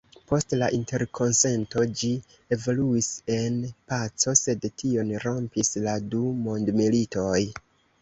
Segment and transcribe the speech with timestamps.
[0.29, 2.09] Post la Interkonsento ĝi
[2.57, 3.61] evoluis en
[3.93, 7.41] paco, sed tion rompis la du mondmilitoj.